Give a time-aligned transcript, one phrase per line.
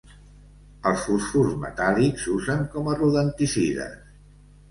[0.91, 4.01] Els fosfurs metàl·lics s'usen com a rodenticides.